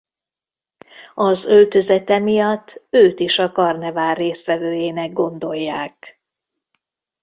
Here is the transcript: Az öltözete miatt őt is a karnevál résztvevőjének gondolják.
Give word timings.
Az 1.15 1.45
öltözete 1.45 2.19
miatt 2.19 2.85
őt 2.89 3.19
is 3.19 3.39
a 3.39 3.51
karnevál 3.51 4.15
résztvevőjének 4.15 5.13
gondolják. 5.13 6.21